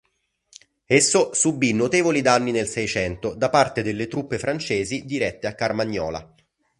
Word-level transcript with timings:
Esso 0.87 1.31
subì 1.35 1.73
notevoli 1.73 2.21
danni 2.21 2.49
nel 2.49 2.65
Seicento 2.65 3.35
da 3.35 3.51
parte 3.51 3.83
delle 3.83 4.07
truppe 4.07 4.39
francesi 4.39 5.05
dirette 5.05 5.45
a 5.45 5.53
Carmagnola. 5.53 6.33